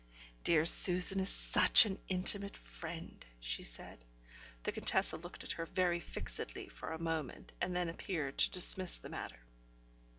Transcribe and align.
"Dear 0.43 0.65
Susan 0.65 1.19
is 1.19 1.29
such 1.29 1.85
an 1.85 1.99
intimate 2.07 2.57
friend," 2.57 3.23
she 3.39 3.61
said. 3.61 4.03
The 4.63 4.71
Contessa 4.71 5.15
looked 5.15 5.43
at 5.43 5.51
her 5.51 5.67
very 5.67 5.99
fixedly 5.99 6.69
for 6.69 6.91
a 6.91 6.97
moment, 6.97 7.51
and 7.61 7.75
then 7.75 7.87
appeared 7.87 8.39
to 8.39 8.49
dismiss 8.49 8.97
the 8.97 9.09
matter. 9.09 9.43